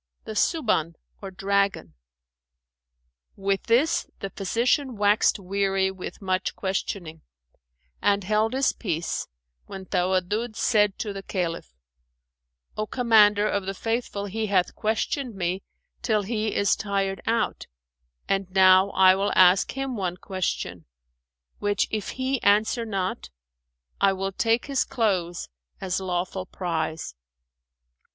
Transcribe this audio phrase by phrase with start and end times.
[0.23, 1.91] "The Su'ban or dragon.[FN#413]"
[3.35, 7.21] With this the physician waxed weary with much questioning,
[8.01, 9.27] and held his peace,
[9.67, 11.75] when Tawaddud said to the Caliph,
[12.75, 15.61] "O Commander of the Faithful, he hath questioned me
[16.01, 17.67] till he is tired out
[18.27, 20.85] and now I will ask him one question,
[21.59, 23.29] which if he answer not,
[23.99, 25.47] I will take his clothes
[25.79, 27.13] as lawful prize."